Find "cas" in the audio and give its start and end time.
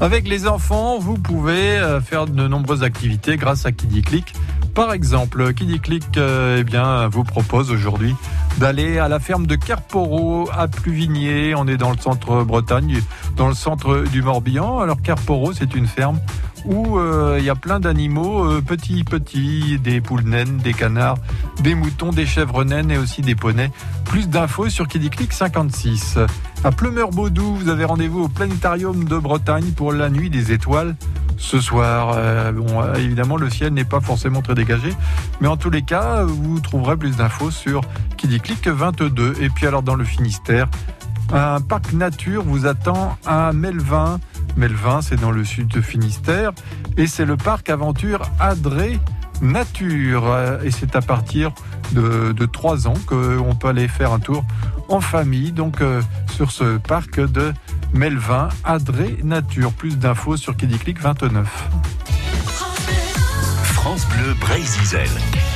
35.82-36.24